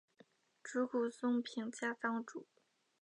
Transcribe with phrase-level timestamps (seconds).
[0.63, 2.47] 竹谷松平家当主。